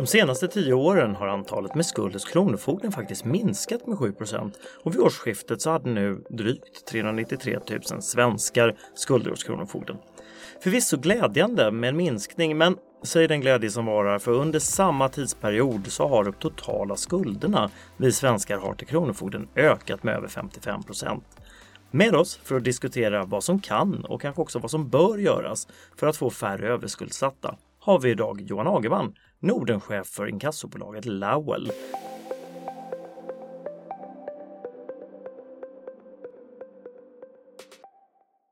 De 0.00 0.06
senaste 0.06 0.48
tio 0.48 0.74
åren 0.74 1.14
har 1.16 1.28
antalet 1.28 1.74
med 1.74 1.86
skuld 1.86 2.12
hos 2.12 2.24
Kronofogden 2.24 2.92
faktiskt 2.92 3.24
minskat 3.24 3.86
med 3.86 3.98
7 3.98 4.14
och 4.84 4.94
vid 4.94 5.00
årsskiftet 5.00 5.62
så 5.62 5.70
hade 5.70 5.90
nu 5.90 6.24
drygt 6.30 6.86
393 6.86 7.58
000 7.90 8.02
svenskar 8.02 8.76
skulder 8.94 9.30
hos 9.30 9.44
Kronofogden. 9.44 9.96
Förvisso 10.62 10.96
glädjande 10.96 11.70
med 11.70 11.88
en 11.88 11.96
minskning, 11.96 12.58
men 12.58 12.76
säg 13.02 13.28
den 13.28 13.40
glädje 13.40 13.70
som 13.70 13.86
varar, 13.86 14.18
för 14.18 14.32
under 14.32 14.58
samma 14.58 15.08
tidsperiod 15.08 15.86
så 15.86 16.08
har 16.08 16.24
de 16.24 16.32
totala 16.32 16.96
skulderna 16.96 17.70
vi 17.96 18.12
svenskar 18.12 18.58
har 18.58 18.74
till 18.74 18.86
Kronofogden 18.86 19.48
ökat 19.56 20.02
med 20.02 20.14
över 20.14 20.28
55% 20.28 21.20
Med 21.90 22.14
oss 22.14 22.40
för 22.44 22.56
att 22.56 22.64
diskutera 22.64 23.24
vad 23.24 23.44
som 23.44 23.60
kan 23.60 24.04
och 24.04 24.20
kanske 24.20 24.42
också 24.42 24.58
vad 24.58 24.70
som 24.70 24.88
bör 24.88 25.18
göras 25.18 25.68
för 25.96 26.06
att 26.06 26.16
få 26.16 26.30
färre 26.30 26.68
överskuldsatta 26.68 27.56
har 27.80 27.98
vi 27.98 28.10
idag 28.10 28.40
Johan 28.40 28.66
Agerman, 28.66 29.14
Nordenchef 29.38 30.06
för 30.06 30.26
inkassobolaget 30.26 31.04
Lowell. 31.04 31.72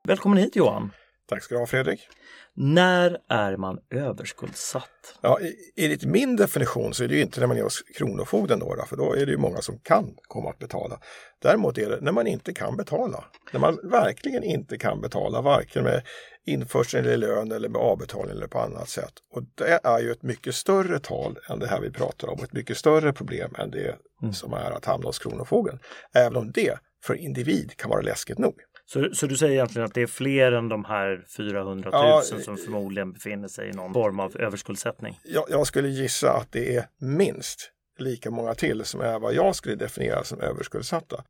Välkommen 0.03 0.37
hit 0.37 0.55
Johan! 0.55 0.91
Tack 1.29 1.43
ska 1.43 1.55
du 1.55 1.59
ha 1.59 1.67
Fredrik! 1.67 2.07
När 2.53 3.17
är 3.29 3.57
man 3.57 3.79
överskuldsatt? 3.89 5.17
Ja, 5.21 5.39
enligt 5.75 6.05
min 6.05 6.35
definition 6.35 6.93
så 6.93 7.03
är 7.03 7.07
det 7.07 7.15
ju 7.15 7.21
inte 7.21 7.39
när 7.39 7.47
man 7.47 7.57
är 7.57 7.63
hos 7.63 7.83
Kronofogden 7.95 8.59
då, 8.59 8.85
för 8.87 8.97
då 8.97 9.13
är 9.13 9.25
det 9.25 9.31
ju 9.31 9.37
många 9.37 9.61
som 9.61 9.79
kan 9.79 10.15
komma 10.27 10.49
att 10.49 10.59
betala. 10.59 10.99
Däremot 11.41 11.77
är 11.77 11.89
det 11.89 12.01
när 12.01 12.11
man 12.11 12.27
inte 12.27 12.53
kan 12.53 12.77
betala. 12.77 13.23
När 13.53 13.59
man 13.59 13.79
verkligen 13.83 14.43
inte 14.43 14.77
kan 14.77 15.01
betala, 15.01 15.41
varken 15.41 15.83
med 15.83 16.01
införsel 16.45 17.05
eller 17.05 17.17
lön 17.17 17.51
eller 17.51 17.69
med 17.69 17.81
avbetalning 17.81 18.31
eller 18.31 18.47
på 18.47 18.59
annat 18.59 18.89
sätt. 18.89 19.13
Och 19.33 19.43
det 19.55 19.79
är 19.83 19.99
ju 19.99 20.11
ett 20.11 20.23
mycket 20.23 20.55
större 20.55 20.99
tal 20.99 21.37
än 21.49 21.59
det 21.59 21.67
här 21.67 21.81
vi 21.81 21.91
pratar 21.91 22.27
om, 22.27 22.43
ett 22.43 22.53
mycket 22.53 22.77
större 22.77 23.13
problem 23.13 23.55
än 23.57 23.71
det 23.71 23.95
mm. 24.21 24.33
som 24.33 24.53
är 24.53 24.71
att 24.71 24.85
hamna 24.85 25.07
hos 25.07 25.19
Kronofogden. 25.19 25.79
Även 26.13 26.35
om 26.35 26.51
det 26.51 26.79
för 27.03 27.13
individ 27.13 27.77
kan 27.77 27.89
vara 27.89 28.01
läskigt 28.01 28.37
nog. 28.37 28.55
Så, 28.91 29.09
så 29.13 29.27
du 29.27 29.37
säger 29.37 29.53
egentligen 29.53 29.85
att 29.85 29.93
det 29.93 30.01
är 30.01 30.07
fler 30.07 30.51
än 30.51 30.69
de 30.69 30.85
här 30.85 31.25
400 31.37 31.89
000 31.91 32.01
ja, 32.03 32.21
som 32.21 32.57
förmodligen 32.57 33.13
befinner 33.13 33.47
sig 33.47 33.69
i 33.69 33.71
någon 33.71 33.93
form 33.93 34.19
av 34.19 34.37
överskuldsättning? 34.37 35.19
Jag, 35.23 35.45
jag 35.49 35.67
skulle 35.67 35.89
gissa 35.89 36.31
att 36.31 36.51
det 36.51 36.75
är 36.75 36.85
minst 36.99 37.71
lika 37.99 38.31
många 38.31 38.53
till 38.53 38.85
som 38.85 39.01
är 39.01 39.19
vad 39.19 39.33
jag 39.33 39.55
skulle 39.55 39.75
definiera 39.75 40.23
som 40.23 40.41
överskuldsatta. 40.41 41.23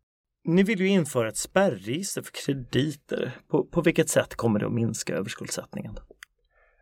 Ni 0.46 0.64
vill 0.64 0.80
ju 0.80 0.88
införa 0.88 1.30
ett 1.30 1.38
spärregister 1.38 2.22
för 2.22 2.32
krediter. 2.46 3.32
På, 3.52 3.66
på 3.66 3.82
vilket 3.82 4.10
sätt 4.10 4.36
kommer 4.36 4.60
det 4.60 4.66
att 4.66 4.74
minska 4.74 5.16
överskuldsättningen? 5.16 5.98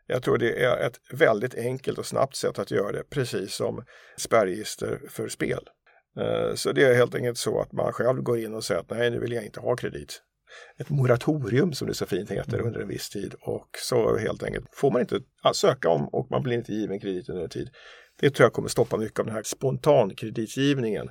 Jag 0.08 0.24
tror 0.24 0.38
det 0.38 0.64
är 0.64 0.88
ett 0.88 1.00
väldigt 1.12 1.56
enkelt 1.56 1.98
och 1.98 2.06
snabbt 2.06 2.36
sätt 2.36 2.60
att 2.60 2.72
göra 2.72 2.92
det, 2.92 3.04
precis 3.10 3.54
som 3.54 3.84
spärregister 4.18 5.02
för 5.10 5.28
spel. 5.28 5.70
Eh, 6.20 6.56
så 6.56 6.72
det 6.72 6.84
är 6.84 6.96
helt 6.96 7.16
enkelt 7.16 7.38
så 7.38 7.62
att 7.62 7.72
man 7.72 7.94
själv 7.94 8.22
går 8.22 8.40
in 8.40 8.54
och 8.54 8.64
säger 8.64 8.82
att 8.82 8.90
nej, 8.90 9.12
nu 9.12 9.20
vill 9.20 9.32
jag 9.32 9.46
inte 9.46 9.60
ha 9.60 9.76
kredit 9.76 10.24
ett 10.78 10.90
moratorium 10.90 11.74
som 11.74 11.88
det 11.88 11.94
så 11.94 12.06
fint 12.06 12.32
heter 12.32 12.54
mm. 12.54 12.68
under 12.68 12.80
en 12.80 12.88
viss 12.88 13.10
tid 13.10 13.36
och 13.42 13.70
så 13.78 14.18
helt 14.18 14.44
enkelt 14.44 14.66
får 14.72 14.92
man 14.92 15.02
inte 15.02 15.20
söka 15.54 15.90
om 15.90 16.08
och 16.08 16.32
man 16.32 16.44
blir 16.44 16.58
inte 16.58 16.74
given 16.74 17.00
kredit 17.00 17.30
under 17.30 17.44
en 17.44 17.50
tid. 17.50 17.70
Det 18.20 18.30
tror 18.30 18.46
jag 18.46 18.54
kommer 18.54 18.70
stoppa 18.70 18.98
mycket 18.98 19.20
av 19.20 19.26
den 19.26 19.36
här 19.36 19.44
spontankreditgivningen 19.44 21.10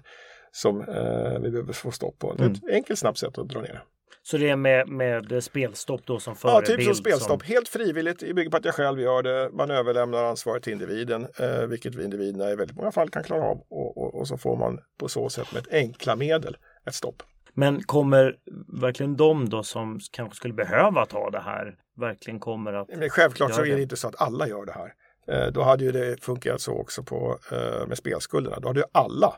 som 0.52 0.80
eh, 0.80 1.38
vi 1.42 1.50
behöver 1.50 1.72
få 1.72 1.90
stopp 1.90 2.18
på. 2.18 2.34
Det 2.34 2.42
är 2.42 2.50
ett 2.50 2.62
mm. 2.62 2.74
enkelt 2.74 2.98
snabbt 2.98 3.18
sätt 3.18 3.38
att 3.38 3.48
dra 3.48 3.60
ner. 3.60 3.82
Så 4.22 4.38
det 4.38 4.48
är 4.48 4.56
med, 4.56 4.88
med 4.88 5.44
spelstopp 5.44 6.06
då 6.06 6.20
som 6.20 6.36
förebild? 6.36 6.70
Ja, 6.70 6.76
typ 6.76 6.84
som 6.84 6.94
spelstopp. 6.94 7.42
Som... 7.42 7.52
Helt 7.52 7.68
frivilligt, 7.68 8.22
i 8.22 8.34
bygger 8.34 8.50
på 8.50 8.56
att 8.56 8.64
jag 8.64 8.74
själv 8.74 9.00
gör 9.00 9.22
det. 9.22 9.50
Man 9.52 9.70
överlämnar 9.70 10.24
ansvaret 10.24 10.62
till 10.62 10.72
individen, 10.72 11.26
eh, 11.38 11.66
vilket 11.66 11.94
vi 11.94 12.04
individerna 12.04 12.50
i 12.50 12.56
väldigt 12.56 12.76
många 12.76 12.92
fall 12.92 13.10
kan 13.10 13.24
klara 13.24 13.42
av. 13.42 13.58
Och, 13.68 13.98
och, 13.98 14.14
och 14.14 14.28
så 14.28 14.38
får 14.38 14.56
man 14.56 14.78
på 14.98 15.08
så 15.08 15.28
sätt 15.28 15.52
med 15.52 15.62
ett 15.62 15.72
enkla 15.72 16.16
medel 16.16 16.56
ett 16.86 16.94
stopp. 16.94 17.22
Men 17.58 17.82
kommer 17.82 18.36
verkligen 18.80 19.16
de 19.16 19.48
då 19.48 19.62
som 19.62 20.00
kanske 20.10 20.36
skulle 20.36 20.54
behöva 20.54 21.06
ta 21.06 21.30
det 21.30 21.40
här 21.40 21.76
verkligen 21.96 22.40
kommer 22.40 22.72
att? 22.72 22.88
Men 22.88 23.10
självklart 23.10 23.54
så 23.54 23.64
är 23.64 23.76
det 23.76 23.82
inte 23.82 23.96
så 23.96 24.08
att 24.08 24.20
alla 24.20 24.48
gör 24.48 24.66
det 24.66 24.72
här. 24.72 24.94
Eh, 25.28 25.52
då 25.52 25.62
hade 25.62 25.84
ju 25.84 25.92
det 25.92 26.24
funkat 26.24 26.60
så 26.60 26.72
också 26.72 27.02
på, 27.02 27.38
eh, 27.52 27.86
med 27.86 27.98
spelskulderna. 27.98 28.60
Då 28.60 28.68
hade 28.68 28.80
ju 28.80 28.86
alla 28.92 29.34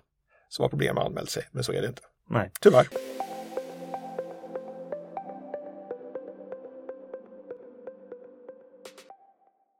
som 0.49 0.62
har 0.62 0.69
problem 0.69 0.99
anmält 0.99 1.31
sig, 1.31 1.49
men 1.53 1.65
så 1.65 1.73
är 1.73 1.83
det 1.83 1.89
inte. 1.89 2.03
Nej. 2.28 2.51
Tyvärr. 2.61 2.87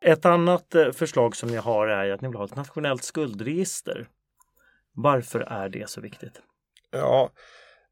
Ett 0.01 0.25
annat 0.25 0.75
eh, 0.75 0.91
förslag 0.91 1.37
som 1.37 1.49
ni 1.49 1.57
har 1.57 1.89
är 1.89 2.11
att 2.11 2.21
ni 2.21 2.29
vill 2.29 2.37
ha 2.37 2.45
ett 2.45 2.57
nationellt 2.57 3.03
skuldregister. 3.03 4.09
Varför 4.93 5.41
är 5.41 5.69
det 5.69 5.91
så 5.91 6.01
viktigt? 6.01 6.43
Ja, 6.91 7.31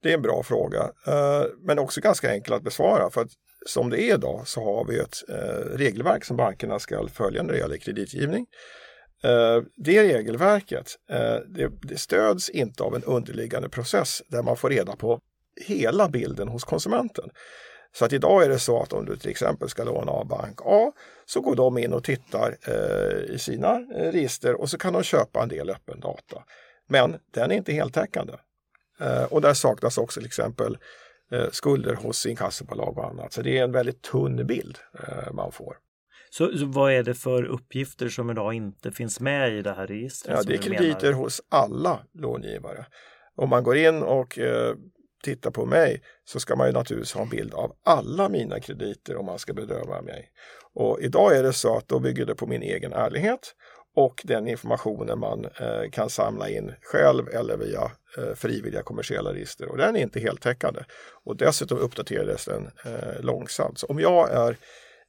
det 0.03 0.11
är 0.11 0.15
en 0.15 0.23
bra 0.23 0.43
fråga, 0.43 0.81
eh, 1.07 1.45
men 1.63 1.79
också 1.79 2.01
ganska 2.01 2.33
enkel 2.33 2.55
att 2.55 2.63
besvara. 2.63 3.11
För 3.11 3.21
att 3.21 3.31
som 3.67 3.91
det 3.91 4.03
är 4.03 4.15
idag 4.15 4.43
så 4.49 4.65
har 4.65 4.85
vi 4.85 4.99
ett 4.99 5.17
eh, 5.29 5.77
regelverk 5.77 6.25
som 6.25 6.37
bankerna 6.37 6.79
ska 6.79 7.09
följa 7.09 7.43
när 7.43 7.53
det 7.53 7.59
gäller 7.59 7.77
kreditgivning. 7.77 8.47
Eh, 9.25 9.63
det 9.77 10.03
regelverket 10.03 10.97
det, 11.49 11.99
stöds 11.99 12.49
inte 12.49 12.83
av 12.83 12.95
en 12.95 13.05
underliggande 13.05 13.69
process 13.69 14.23
där 14.29 14.43
man 14.43 14.57
får 14.57 14.71
reda 14.71 14.97
på 14.97 15.21
hela 15.67 16.09
bilden 16.09 16.49
hos 16.49 16.65
konsumenten. 16.65 17.31
Så 17.93 18.05
att 18.05 18.13
idag 18.13 18.45
är 18.45 18.49
det 18.49 18.59
så 18.59 18.83
att 18.83 18.93
om 18.93 19.05
du 19.05 19.17
till 19.17 19.31
exempel 19.31 19.69
ska 19.69 19.85
låna 19.85 20.13
av 20.13 20.27
bank 20.27 20.61
A 20.65 20.93
så 21.27 21.41
går 21.41 21.57
de 21.57 21.79
in 21.79 21.93
och 21.93 22.05
tittar 22.05 22.57
i 23.31 23.39
sina 23.39 23.79
register 23.95 24.61
och 24.61 24.71
så 24.71 24.79
kan 24.79 24.93
de 24.93 25.03
köpa 25.03 25.43
en 25.43 25.49
del 25.49 25.71
öppen 25.71 26.01
data. 26.01 26.43
Men 26.89 27.17
den 27.35 27.51
är 27.51 27.57
inte 27.57 27.73
heltäckande. 27.73 28.33
Eh, 29.01 29.25
och 29.25 29.41
där 29.41 29.55
saknas 29.55 29.99
också 29.99 30.21
till 30.21 30.27
exempel 30.27 30.79
eh, 31.33 31.51
skulder 31.51 31.95
hos 31.95 32.27
inkassobolag 32.27 32.99
och 32.99 33.07
annat. 33.07 33.33
Så 33.33 33.43
det 33.43 33.59
är 33.59 33.65
en 33.65 33.73
väldigt 33.73 34.03
tunn 34.03 34.47
bild 34.47 34.79
eh, 35.09 35.33
man 35.33 35.53
får. 35.53 35.77
Så, 36.31 36.59
så, 36.59 36.67
vad 36.67 36.93
är 36.93 37.03
det 37.03 37.15
för 37.15 37.45
uppgifter 37.45 38.09
som 38.09 38.31
idag 38.31 38.55
inte 38.55 38.93
finns 38.93 39.21
med 39.21 39.53
i 39.53 39.63
det 39.63 39.73
här 39.73 39.87
registret? 39.87 40.37
Ja, 40.37 40.43
det 40.43 40.55
är 40.55 40.59
krediter 40.59 41.13
hos 41.13 41.43
alla 41.49 42.01
långivare. 42.15 42.87
Om 43.37 43.49
man 43.49 43.63
går 43.63 43.77
in 43.77 44.03
och 44.03 44.39
eh, 44.39 44.75
tittar 45.25 45.51
på 45.51 45.67
mig 45.67 46.03
så 46.25 46.41
ska 46.41 46.57
man 46.57 46.67
ju 46.67 46.73
naturligtvis 46.73 47.15
ha 47.15 47.23
en 47.23 47.29
bild 47.29 47.55
av 47.55 47.77
alla 47.85 48.29
mina 48.29 48.61
krediter 48.61 49.17
om 49.17 49.27
man 49.27 49.39
ska 49.39 49.53
bedöma 49.53 50.03
mig. 50.03 50.31
Och 50.75 51.01
idag 51.01 51.37
är 51.37 51.43
det 51.43 51.53
så 51.53 51.77
att 51.77 51.89
då 51.89 51.99
bygger 51.99 52.27
det 52.27 52.35
på 52.35 52.47
min 52.47 52.63
egen 52.63 52.93
ärlighet 52.93 53.55
och 53.97 54.23
den 54.25 54.49
informationen 54.49 55.19
man 55.19 55.45
eh, 55.45 55.91
kan 55.93 56.11
samla 56.11 56.49
in 56.49 56.73
själv 56.83 57.29
eller 57.29 57.57
via 57.57 57.91
eh, 58.19 58.35
frivilliga 58.35 58.83
kommersiella 58.83 59.33
register. 59.33 59.69
Och 59.69 59.77
den 59.77 59.97
är 59.97 60.01
inte 60.01 60.21
heltäckande. 60.21 60.81
Och 61.25 61.37
dessutom 61.37 61.79
uppdaterades 61.79 62.45
den 62.45 62.71
eh, 62.85 63.21
långsamt. 63.21 63.79
Så 63.79 63.87
om 63.87 64.01
jag 64.01 64.31
är 64.31 64.57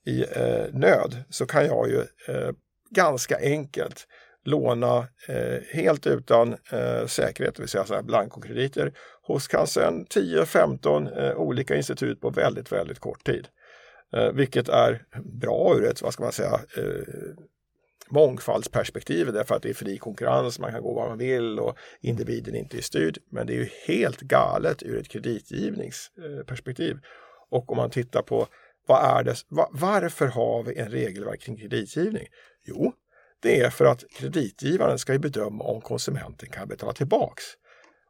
i 0.05 0.25
eh, 0.31 0.73
nöd 0.73 1.23
så 1.29 1.45
kan 1.45 1.65
jag 1.65 1.89
ju 1.89 1.99
eh, 2.27 2.51
ganska 2.89 3.37
enkelt 3.39 4.07
låna 4.45 5.07
eh, 5.27 5.59
helt 5.73 6.07
utan 6.07 6.55
eh, 6.71 7.05
säkerhet, 7.05 7.55
det 7.55 7.61
vill 7.61 7.69
säga 7.69 7.85
så 7.85 7.95
här 7.95 8.03
blankokrediter 8.03 8.93
hos 9.21 9.47
kanske 9.47 9.81
10-15 9.81 11.19
eh, 11.19 11.37
olika 11.37 11.75
institut 11.75 12.21
på 12.21 12.29
väldigt, 12.29 12.71
väldigt 12.71 12.99
kort 12.99 13.25
tid. 13.25 13.47
Eh, 14.13 14.31
vilket 14.31 14.69
är 14.69 15.03
bra 15.41 15.75
ur 15.77 15.85
ett, 15.85 16.01
vad 16.01 16.13
ska 16.13 16.23
man 16.23 16.31
säga, 16.31 16.59
mångfaldsperspektivet 18.09 19.33
därför 19.33 19.55
att 19.55 19.61
det 19.61 19.69
är 19.69 19.73
fri 19.73 19.97
konkurrens, 19.97 20.59
man 20.59 20.71
kan 20.71 20.81
gå 20.81 20.93
var 20.93 21.09
man 21.09 21.17
vill 21.17 21.59
och 21.59 21.77
individen 22.01 22.55
inte 22.55 22.77
är 22.77 22.81
styrd. 22.81 23.17
Men 23.31 23.47
det 23.47 23.53
är 23.53 23.57
ju 23.57 23.69
helt 23.87 24.21
galet 24.21 24.83
ur 24.83 24.97
ett 24.97 25.09
kreditgivningsperspektiv. 25.09 26.97
Och 27.49 27.71
om 27.71 27.77
man 27.77 27.89
tittar 27.89 28.21
på 28.21 28.47
vad 28.87 29.17
är 29.17 29.23
det, 29.23 29.35
varför 29.71 30.27
har 30.27 30.63
vi 30.63 30.77
en 30.77 30.89
regelverk 30.89 31.41
kring 31.41 31.57
kreditgivning? 31.57 32.27
Jo, 32.65 32.93
det 33.41 33.61
är 33.61 33.69
för 33.69 33.85
att 33.85 34.03
kreditgivaren 34.09 34.99
ska 34.99 35.19
bedöma 35.19 35.63
om 35.63 35.81
konsumenten 35.81 36.49
kan 36.49 36.67
betala 36.67 36.93
tillbaks. 36.93 37.43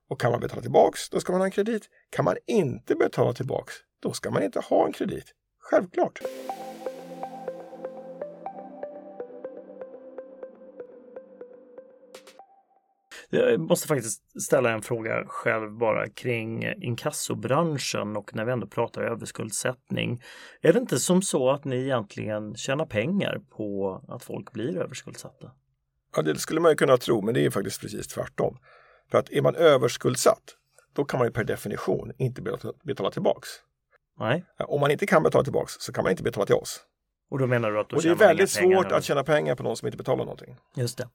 Och 0.10 0.22
kan 0.22 0.32
man 0.32 0.40
betala 0.40 0.62
tillbaks, 0.62 1.10
då 1.10 1.20
ska 1.20 1.32
man 1.32 1.42
ha 1.42 1.46
en 1.46 1.52
kredit. 1.52 1.90
Kan 2.10 2.26
man 2.26 2.36
inte 2.48 2.96
betala 2.96 3.34
tillbaks, 3.34 3.74
då 4.02 4.14
ska 4.14 4.32
man 4.32 4.44
inte 4.44 4.60
ha 4.60 4.86
en 4.86 4.94
kredit. 4.94 5.34
Självklart. 5.60 6.22
Jag 13.30 13.60
måste 13.60 13.88
faktiskt 13.88 14.42
ställa 14.42 14.72
en 14.72 14.82
fråga 14.82 15.24
själv 15.28 15.72
bara 15.72 16.10
kring 16.10 16.74
inkassobranschen 16.82 18.18
och 18.18 18.36
när 18.36 18.46
vi 18.46 18.52
ändå 18.52 18.68
pratar 18.68 19.02
överskuldsättning. 19.02 20.22
Är 20.62 20.74
det 20.74 20.80
inte 20.80 21.00
som 21.00 21.22
så 21.22 21.50
att 21.50 21.66
ni 21.66 21.76
egentligen 21.76 22.56
tjänar 22.56 22.86
pengar 22.86 23.42
på 23.50 24.02
att 24.08 24.24
folk 24.24 24.52
blir 24.52 24.78
överskuldsatta? 24.78 25.52
Ja, 26.16 26.22
det 26.22 26.36
skulle 26.36 26.60
man 26.60 26.72
ju 26.72 26.76
kunna 26.76 26.98
tro, 26.98 27.22
men 27.22 27.34
det 27.34 27.46
är 27.46 27.50
faktiskt 27.50 27.82
precis 27.82 28.08
tvärtom. 28.08 28.58
För 29.12 29.18
att 29.18 29.32
är 29.32 29.42
man 29.42 29.56
överskuldsatt, 29.56 30.56
då 30.94 31.06
kan 31.06 31.18
man 31.18 31.28
ju 31.28 31.32
per 31.32 31.44
definition 31.44 32.12
inte 32.18 32.42
betala 32.84 33.12
tillbaks. 33.12 33.50
Nej. 34.20 34.46
Om 34.60 34.82
man 34.82 34.92
inte 34.92 35.06
kan 35.06 35.24
betala 35.24 35.44
tillbaks 35.44 35.74
så 35.80 35.94
kan 35.94 36.04
man 36.04 36.12
inte 36.12 36.24
betala 36.24 36.46
till 36.46 36.56
oss. 36.56 36.84
Och 37.30 37.40
då 37.40 37.48
menar 37.48 37.72
du 37.72 37.80
att 37.80 37.90
då 37.90 37.96
Och 37.96 38.04
det 38.04 38.10
är 38.10 38.16
väldigt 38.16 38.50
svårt 38.50 38.92
att 38.92 39.04
tjäna 39.04 39.24
pengar 39.24 39.56
på 39.56 39.64
någon 39.64 39.78
som 39.78 39.86
inte 39.88 39.98
betalar 39.98 40.26
någonting. 40.26 40.56
Just 40.76 40.98
det. 40.98 41.10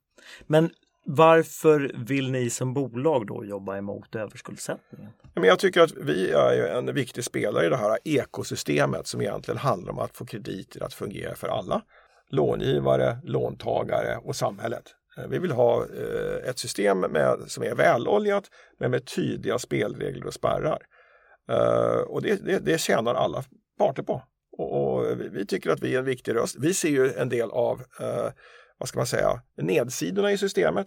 Men 0.47 0.71
varför 1.05 1.93
vill 2.07 2.31
ni 2.31 2.51
som 2.51 2.75
bolag 2.75 3.27
då 3.27 3.45
jobba 3.45 3.77
emot 3.77 4.15
överskuldsättningen? 4.15 5.13
Men 5.35 5.45
jag 5.45 5.59
tycker 5.59 5.81
att 5.81 5.93
vi 5.93 6.31
är 6.31 6.79
en 6.79 6.95
viktig 6.95 7.25
spelare 7.25 7.67
i 7.67 7.69
det 7.69 7.77
här 7.77 7.99
ekosystemet 8.05 9.07
som 9.07 9.21
egentligen 9.21 9.59
handlar 9.59 9.93
om 9.93 9.99
att 9.99 10.17
få 10.17 10.27
krediter 10.27 10.83
att 10.83 10.95
fungera 10.95 11.35
för 11.35 11.49
alla. 11.49 11.83
Långivare, 12.31 13.19
låntagare 13.25 14.17
och 14.17 14.37
samhället. 14.37 14.85
Eh, 15.19 15.29
vi 15.29 15.39
vill 15.39 15.53
ha 15.53 15.85
eh, 15.85 16.49
ett 16.49 16.59
system 16.59 17.01
med, 17.01 17.39
som 17.47 17.63
är 17.63 17.75
väloljat 17.75 18.45
men 18.79 18.91
med 18.91 19.07
tydliga 19.07 19.59
spelregler 19.59 20.27
och 20.27 20.35
spärrar. 20.35 20.79
Eh, 21.49 22.01
och 22.01 22.23
det, 22.23 22.47
det, 22.47 22.59
det 22.59 22.81
tjänar 22.81 23.15
alla 23.15 23.45
parter 23.79 24.03
på. 24.03 24.23
Och, 24.59 24.97
och, 24.97 25.07
vi 25.33 25.47
tycker 25.47 25.71
att 25.71 25.83
vi 25.83 25.95
är 25.95 25.99
en 25.99 26.05
viktig 26.05 26.35
röst. 26.35 26.57
Vi 26.59 26.75
ser 26.75 26.89
ju 26.89 27.13
en 27.13 27.29
del 27.29 27.51
av, 27.51 27.83
vad 28.83 28.89
ska 28.89 28.99
man 28.99 29.07
säga, 29.07 29.43
nedsidorna 29.57 30.33
i 30.33 30.39
systemet 30.39 30.87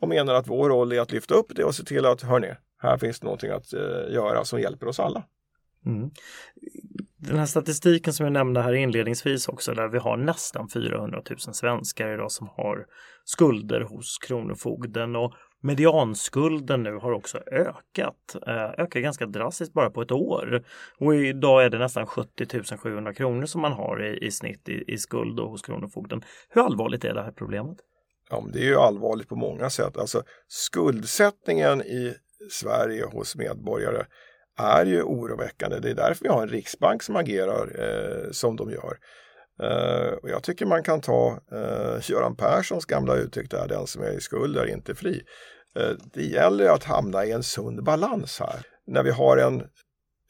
och 0.00 0.08
menar 0.08 0.34
att 0.34 0.48
vår 0.48 0.68
roll 0.68 0.92
är 0.92 1.00
att 1.00 1.12
lyfta 1.12 1.34
upp 1.34 1.46
det 1.56 1.64
och 1.64 1.74
se 1.74 1.84
till 1.84 2.06
att, 2.06 2.22
hörni, 2.22 2.54
här 2.78 2.98
finns 2.98 3.20
det 3.20 3.24
någonting 3.24 3.50
att 3.50 3.72
eh, 3.72 4.14
göra 4.14 4.44
som 4.44 4.60
hjälper 4.60 4.86
oss 4.86 5.00
alla. 5.00 5.24
Mm. 5.86 6.10
Den 7.16 7.38
här 7.38 7.46
statistiken 7.46 8.12
som 8.12 8.26
jag 8.26 8.32
nämnde 8.32 8.62
här 8.62 8.72
inledningsvis 8.72 9.48
också 9.48 9.74
där 9.74 9.88
vi 9.88 9.98
har 9.98 10.16
nästan 10.16 10.68
400 10.68 11.22
000 11.30 11.38
svenskar 11.38 12.14
idag 12.14 12.32
som 12.32 12.48
har 12.48 12.86
skulder 13.24 13.80
hos 13.80 14.18
Kronofogden 14.18 15.16
och 15.16 15.34
medianskulden 15.66 16.82
nu 16.82 16.96
har 16.96 17.12
också 17.12 17.38
ökat. 17.38 18.36
ökar 18.36 18.82
ökat 18.82 19.02
ganska 19.02 19.26
drastiskt 19.26 19.72
bara 19.72 19.90
på 19.90 20.02
ett 20.02 20.12
år. 20.12 20.64
Och 20.98 21.14
idag 21.14 21.64
är 21.64 21.70
det 21.70 21.78
nästan 21.78 22.06
70 22.06 22.76
700 22.76 23.14
kronor 23.14 23.46
som 23.46 23.60
man 23.60 23.72
har 23.72 24.04
i, 24.04 24.26
i 24.26 24.30
snitt 24.30 24.68
i, 24.68 24.84
i 24.92 24.98
skuld 24.98 25.40
hos 25.40 25.62
Kronofogden. 25.62 26.22
Hur 26.48 26.64
allvarligt 26.64 27.04
är 27.04 27.14
det 27.14 27.22
här 27.22 27.32
problemet? 27.32 27.78
Ja, 28.30 28.44
det 28.52 28.58
är 28.58 28.64
ju 28.64 28.76
allvarligt 28.76 29.28
på 29.28 29.36
många 29.36 29.70
sätt. 29.70 29.96
Alltså 29.96 30.22
skuldsättningen 30.48 31.82
i 31.82 32.14
Sverige 32.50 33.04
hos 33.04 33.36
medborgare 33.36 34.04
är 34.58 34.86
ju 34.86 35.02
oroväckande. 35.02 35.78
Det 35.78 35.90
är 35.90 35.94
därför 35.94 36.22
vi 36.24 36.28
har 36.28 36.42
en 36.42 36.48
riksbank 36.48 37.02
som 37.02 37.16
agerar 37.16 37.66
eh, 37.78 38.30
som 38.30 38.56
de 38.56 38.70
gör. 38.70 38.98
Uh, 39.62 40.12
och 40.12 40.30
jag 40.30 40.42
tycker 40.42 40.66
man 40.66 40.82
kan 40.82 41.00
ta 41.00 41.40
uh, 41.52 42.10
Göran 42.10 42.36
Perssons 42.36 42.84
gamla 42.84 43.16
uttryck 43.16 43.50
där, 43.50 43.68
den 43.68 43.86
som 43.86 44.02
är 44.02 44.12
i 44.12 44.20
skuld 44.20 44.56
är 44.56 44.66
inte 44.66 44.94
fri. 44.94 45.22
Uh, 45.76 45.96
det 46.12 46.22
gäller 46.22 46.68
att 46.68 46.84
hamna 46.84 47.24
i 47.24 47.32
en 47.32 47.42
sund 47.42 47.84
balans 47.84 48.40
här. 48.40 48.60
När 48.86 49.02
vi 49.02 49.10
har 49.10 49.36
en 49.36 49.62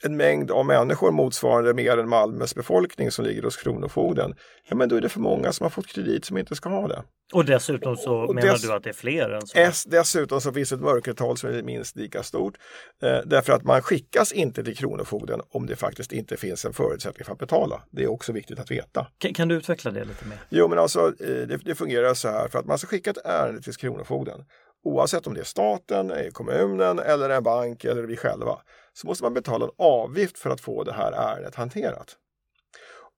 en 0.02 0.16
mängd 0.16 0.50
av 0.50 0.66
människor 0.66 1.12
motsvarande 1.12 1.74
mer 1.74 1.98
än 1.98 2.08
Malmös 2.08 2.54
befolkning 2.54 3.10
som 3.10 3.24
ligger 3.24 3.42
hos 3.42 3.56
Kronofogden, 3.56 4.34
ja 4.68 4.76
men 4.76 4.88
då 4.88 4.96
är 4.96 5.00
det 5.00 5.08
för 5.08 5.20
många 5.20 5.52
som 5.52 5.64
har 5.64 5.70
fått 5.70 5.86
kredit 5.86 6.24
som 6.24 6.38
inte 6.38 6.54
ska 6.54 6.68
ha 6.68 6.88
det. 6.88 7.02
Och 7.32 7.44
dessutom 7.44 7.96
så 7.96 8.14
och 8.14 8.34
menar 8.34 8.52
dess, 8.52 8.62
du 8.62 8.72
att 8.72 8.82
det 8.82 8.88
är 8.88 8.94
fler 8.94 9.30
än 9.30 9.46
så? 9.46 9.58
S, 9.58 9.84
dessutom 9.86 10.40
så 10.40 10.52
finns 10.52 10.72
ett 10.72 10.80
mörkertal 10.80 11.36
som 11.36 11.50
är 11.50 11.62
minst 11.62 11.96
lika 11.96 12.22
stort. 12.22 12.54
Eh, 13.02 13.18
därför 13.24 13.52
att 13.52 13.64
man 13.64 13.82
skickas 13.82 14.32
inte 14.32 14.64
till 14.64 14.76
Kronofogden 14.76 15.40
om 15.50 15.66
det 15.66 15.76
faktiskt 15.76 16.12
inte 16.12 16.36
finns 16.36 16.64
en 16.64 16.72
förutsättning 16.72 17.24
för 17.24 17.32
att 17.32 17.38
betala. 17.38 17.82
Det 17.90 18.02
är 18.02 18.10
också 18.10 18.32
viktigt 18.32 18.58
att 18.58 18.70
veta. 18.70 19.06
Kan, 19.18 19.34
kan 19.34 19.48
du 19.48 19.54
utveckla 19.54 19.90
det 19.90 20.04
lite 20.04 20.26
mer? 20.26 20.38
Jo 20.48 20.68
men 20.68 20.78
alltså 20.78 21.06
eh, 21.06 21.26
det, 21.26 21.56
det 21.64 21.74
fungerar 21.74 22.14
så 22.14 22.28
här 22.28 22.48
för 22.48 22.58
att 22.58 22.66
man 22.66 22.78
ska 22.78 22.86
skicka 22.86 23.10
ett 23.10 23.24
ärende 23.24 23.62
till 23.62 23.74
Kronofogden 23.74 24.44
oavsett 24.84 25.26
om 25.26 25.34
det 25.34 25.40
är 25.40 25.44
staten, 25.44 26.12
kommunen 26.32 26.98
eller 26.98 27.30
en 27.30 27.42
bank 27.42 27.84
eller 27.84 28.02
vi 28.02 28.16
själva, 28.16 28.60
så 28.92 29.06
måste 29.06 29.24
man 29.24 29.34
betala 29.34 29.64
en 29.64 29.70
avgift 29.78 30.38
för 30.38 30.50
att 30.50 30.60
få 30.60 30.84
det 30.84 30.92
här 30.92 31.12
ärendet 31.12 31.54
hanterat. 31.54 32.16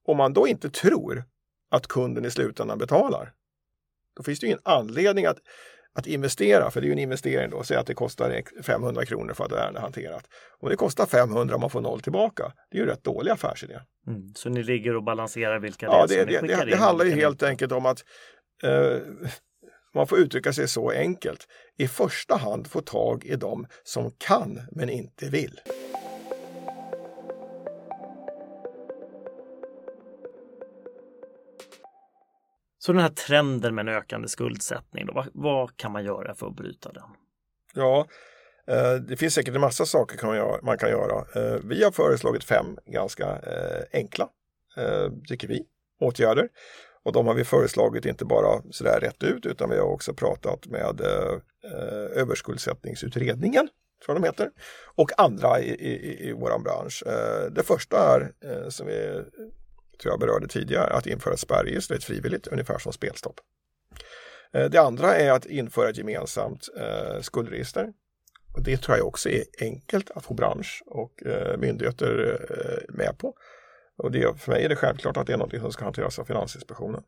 Om 0.07 0.17
man 0.17 0.33
då 0.33 0.47
inte 0.47 0.69
tror 0.69 1.23
att 1.71 1.87
kunden 1.87 2.25
i 2.25 2.31
slutändan 2.31 2.77
betalar, 2.77 3.33
då 4.15 4.23
finns 4.23 4.39
det 4.39 4.47
ingen 4.47 4.59
anledning 4.63 5.25
att, 5.25 5.37
att 5.93 6.07
investera, 6.07 6.71
för 6.71 6.81
det 6.81 6.85
är 6.85 6.87
ju 6.87 6.93
en 6.93 6.99
investering 6.99 7.49
då, 7.49 7.63
säg 7.63 7.77
att 7.77 7.87
det 7.87 7.93
kostar 7.93 8.43
500 8.63 9.05
kronor 9.05 9.33
för 9.33 9.43
att 9.43 9.51
ett 9.51 9.57
ärende 9.57 9.79
hanterat. 9.79 10.27
Om 10.59 10.69
det 10.69 10.75
kostar 10.75 11.05
500 11.05 11.55
och 11.55 11.61
man 11.61 11.69
får 11.69 11.81
noll 11.81 12.01
tillbaka, 12.01 12.53
det 12.71 12.77
är 12.77 12.79
ju 12.79 12.83
en 12.83 12.89
rätt 12.89 13.03
dålig 13.03 13.31
affärsidé. 13.31 13.79
Mm, 14.07 14.33
så 14.35 14.49
ni 14.49 14.63
ligger 14.63 14.95
och 14.95 15.03
balanserar 15.03 15.59
vilka 15.59 15.85
ja, 15.85 16.05
det 16.07 16.15
är 16.15 16.25
som 16.25 16.33
det, 16.33 16.41
det, 16.41 16.55
det, 16.55 16.65
det 16.65 16.77
handlar 16.77 17.05
ju 17.05 17.11
helt 17.11 17.43
enkelt 17.43 17.71
om 17.71 17.85
att 17.85 18.05
eh, 18.63 18.97
man 19.93 20.07
får 20.07 20.17
uttrycka 20.17 20.53
sig 20.53 20.67
så 20.67 20.91
enkelt, 20.91 21.47
i 21.77 21.87
första 21.87 22.35
hand 22.35 22.67
få 22.67 22.81
tag 22.81 23.25
i 23.25 23.35
dem 23.35 23.67
som 23.83 24.11
kan 24.11 24.61
men 24.71 24.89
inte 24.89 25.29
vill. 25.29 25.59
Så 32.81 32.93
den 32.93 33.01
här 33.01 33.09
trenden 33.09 33.75
med 33.75 33.87
en 33.87 33.95
ökande 33.95 34.27
skuldsättning, 34.27 35.05
då, 35.05 35.13
vad, 35.13 35.27
vad 35.33 35.77
kan 35.77 35.91
man 35.91 36.05
göra 36.05 36.35
för 36.35 36.47
att 36.47 36.55
bryta 36.55 36.91
den? 36.91 37.09
Ja, 37.73 38.07
eh, 38.67 38.93
det 38.93 39.17
finns 39.17 39.33
säkert 39.33 39.55
en 39.55 39.61
massa 39.61 39.85
saker 39.85 40.61
man 40.63 40.77
kan 40.77 40.89
göra. 40.89 41.25
Eh, 41.35 41.59
vi 41.63 41.83
har 41.83 41.91
föreslagit 41.91 42.43
fem 42.43 42.77
ganska 42.85 43.25
eh, 43.25 43.83
enkla, 43.93 44.29
tycker 45.27 45.47
vi, 45.47 45.65
åtgärder. 45.99 46.49
Och 47.03 47.13
de 47.13 47.27
har 47.27 47.33
vi 47.33 47.43
föreslagit 47.43 48.05
inte 48.05 48.25
bara 48.25 48.61
sådär 48.71 48.99
rätt 48.99 49.23
ut 49.23 49.45
utan 49.45 49.69
vi 49.69 49.77
har 49.77 49.85
också 49.85 50.13
pratat 50.13 50.67
med 50.67 51.01
eh, 51.01 51.33
eh 51.63 52.21
överskuldsättningsutredningen, 52.21 53.69
tror 54.05 54.15
jag 54.15 54.21
de 54.21 54.27
heter, 54.27 54.49
och 54.95 55.19
andra 55.19 55.59
i, 55.59 55.69
i, 55.69 56.29
i 56.29 56.31
vår 56.31 56.59
bransch. 56.59 57.03
Eh, 57.05 57.51
det 57.51 57.63
första 57.63 58.15
är, 58.15 58.31
eh, 58.51 58.69
som 58.69 58.87
vi 58.87 59.23
tror 60.01 60.13
jag 60.13 60.19
berörde 60.19 60.47
tidigare, 60.47 60.93
att 60.93 61.07
införa 61.07 61.33
ett 61.33 61.39
spärregister, 61.39 61.95
ett 61.95 62.03
frivilligt, 62.03 62.47
ungefär 62.47 62.77
som 62.77 62.93
spelstopp. 62.93 63.39
Eh, 64.53 64.69
det 64.69 64.81
andra 64.81 65.15
är 65.15 65.31
att 65.31 65.45
införa 65.45 65.89
ett 65.89 65.97
gemensamt 65.97 66.69
eh, 66.77 67.21
skuldregister. 67.21 67.93
Och 68.55 68.63
det 68.63 68.77
tror 68.77 68.97
jag 68.97 69.07
också 69.07 69.29
är 69.29 69.43
enkelt 69.61 70.11
att 70.11 70.25
få 70.25 70.33
bransch 70.33 70.83
och 70.85 71.25
eh, 71.25 71.57
myndigheter 71.57 72.39
eh, 72.49 72.95
med 72.95 73.17
på. 73.17 73.33
Och 73.99 74.11
det, 74.11 74.39
för 74.39 74.51
mig 74.51 74.65
är 74.65 74.69
det 74.69 74.75
självklart 74.75 75.17
att 75.17 75.27
det 75.27 75.33
är 75.33 75.37
något 75.37 75.61
som 75.61 75.71
ska 75.71 75.83
hanteras 75.83 76.19
av 76.19 76.23
Finansinspektionen. 76.23 77.03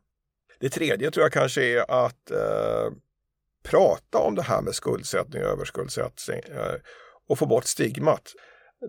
Det 0.60 0.68
tredje 0.68 1.10
tror 1.10 1.24
jag 1.24 1.32
kanske 1.32 1.64
är 1.64 2.06
att 2.06 2.30
eh, 2.30 2.92
prata 3.62 4.18
om 4.18 4.34
det 4.34 4.42
här 4.42 4.62
med 4.62 4.74
skuldsättning 4.74 5.42
och 5.42 5.48
överskuldsättning 5.48 6.40
eh, 6.50 6.74
och 7.28 7.38
få 7.38 7.46
bort 7.46 7.64
stigmat. 7.64 8.32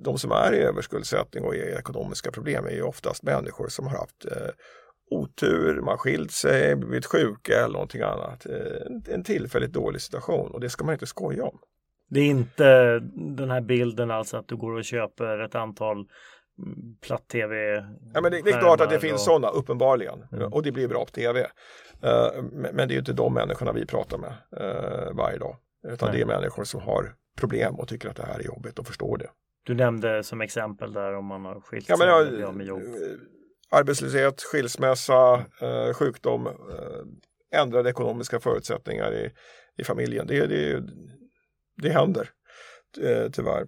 De 0.01 0.17
som 0.17 0.31
är 0.31 0.53
i 0.53 0.57
överskuldsättning 0.57 1.43
och 1.43 1.55
i 1.55 1.59
ekonomiska 1.59 2.31
problem 2.31 2.65
är 2.65 2.71
ju 2.71 2.81
oftast 2.81 3.23
människor 3.23 3.67
som 3.67 3.87
har 3.87 3.97
haft 3.97 4.25
eh, 4.25 4.49
otur, 5.11 5.75
man 5.75 5.87
har 5.87 5.97
skilt 5.97 6.31
sig, 6.31 6.75
blivit 6.75 7.05
sjuka 7.05 7.53
eller 7.57 7.73
någonting 7.73 8.01
annat. 8.01 8.45
Eh, 8.45 9.13
en 9.13 9.23
tillfälligt 9.23 9.73
dålig 9.73 10.01
situation 10.01 10.51
och 10.51 10.59
det 10.59 10.69
ska 10.69 10.85
man 10.85 10.93
inte 10.93 11.07
skoja 11.07 11.43
om. 11.43 11.59
Det 12.09 12.19
är 12.19 12.25
inte 12.25 12.99
den 13.15 13.51
här 13.51 13.61
bilden 13.61 14.11
alltså 14.11 14.37
att 14.37 14.47
du 14.47 14.55
går 14.55 14.71
och 14.71 14.83
köper 14.83 15.39
ett 15.39 15.55
antal 15.55 16.07
platt-tv. 17.01 17.55
Ja, 18.13 18.21
men 18.21 18.31
det, 18.31 18.41
det, 18.41 18.51
är 18.51 18.59
klart 18.59 18.81
att 18.81 18.89
det 18.89 18.99
finns 18.99 19.13
och... 19.13 19.19
sådana, 19.19 19.49
uppenbarligen. 19.49 20.23
Mm. 20.31 20.53
Och 20.53 20.63
det 20.63 20.71
blir 20.71 20.87
bra 20.87 21.05
på 21.05 21.11
tv. 21.11 21.39
Uh, 21.41 22.43
men, 22.51 22.75
men 22.75 22.87
det 22.87 22.93
är 22.93 22.99
inte 22.99 23.13
de 23.13 23.33
människorna 23.33 23.71
vi 23.71 23.85
pratar 23.85 24.17
med 24.17 24.33
uh, 24.61 25.15
varje 25.15 25.37
dag. 25.37 25.57
Utan 25.87 26.09
Nej. 26.09 26.17
det 26.17 26.23
är 26.23 26.25
människor 26.25 26.63
som 26.63 26.81
har 26.81 27.15
problem 27.37 27.75
och 27.75 27.87
tycker 27.87 28.09
att 28.09 28.15
det 28.15 28.25
här 28.25 28.39
är 28.39 28.43
jobbigt 28.43 28.79
och 28.79 28.87
förstår 28.87 29.17
det. 29.17 29.29
Du 29.63 29.73
nämnde 29.73 30.23
som 30.23 30.41
exempel 30.41 30.93
där 30.93 31.13
om 31.13 31.25
man 31.25 31.45
har 31.45 31.61
skilt 31.61 31.85
sig 31.85 31.95
ja, 31.99 32.05
men, 32.05 32.39
ja, 32.39 32.51
med 32.51 32.67
jobb. 32.67 32.81
Eh, 32.81 33.77
arbetslöshet, 33.79 34.41
skilsmässa, 34.41 35.37
uh, 35.37 35.93
sjukdom, 35.93 36.49
ändrade 37.55 37.89
ekonomiska 37.89 38.39
förutsättningar 38.39 39.13
i, 39.13 39.31
i 39.77 39.83
familjen. 39.83 40.27
Det, 40.27 40.47
det, 40.47 40.83
det 41.81 41.89
händer 41.89 42.29
tyvärr. 43.31 43.67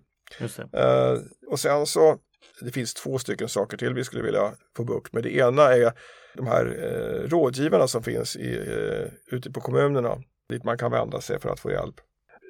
och 1.48 1.60
sen 1.60 1.86
så 1.86 2.20
det 2.62 2.72
finns 2.72 2.94
två 2.94 3.20
stycken 3.20 3.50
saker 3.50 3.78
till 3.78 3.94
vi 3.94 4.04
skulle 4.04 4.24
vilja 4.24 4.54
få 4.78 4.84
bukt 4.84 5.14
med. 5.14 5.24
Det 5.24 5.36
ena 5.36 5.64
är 5.64 5.94
de 6.36 6.48
här 6.48 6.66
eh, 6.66 7.30
rådgivarna 7.30 7.88
som 7.88 8.04
finns 8.04 8.36
i, 8.36 8.56
eh, 8.56 9.36
ute 9.36 9.52
på 9.52 9.62
kommunerna 9.62 10.18
dit 10.50 10.64
man 10.64 10.78
kan 10.78 10.92
vända 10.92 11.22
sig 11.22 11.40
för 11.40 11.50
att 11.50 11.60
få 11.60 11.72
hjälp. 11.72 11.96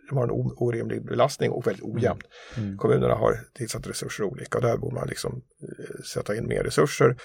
De 0.09 0.17
har 0.17 0.23
en 0.23 0.51
orimlig 0.57 1.05
belastning 1.05 1.51
och 1.51 1.67
väldigt 1.67 1.83
mm. 1.83 1.95
ojämn. 1.95 2.21
Mm. 2.57 2.77
Kommunerna 2.77 3.15
har 3.15 3.39
tillsatt 3.53 3.87
resurser 3.87 4.23
olika 4.23 4.57
och 4.57 4.63
där 4.63 4.77
borde 4.77 4.95
man 4.95 5.07
liksom 5.07 5.41
eh, 5.61 6.03
sätta 6.03 6.35
in 6.35 6.47
mer 6.47 6.63
resurser. 6.63 7.15